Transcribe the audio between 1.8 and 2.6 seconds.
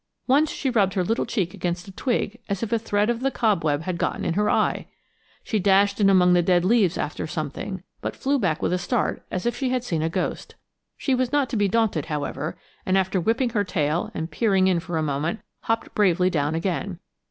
a twig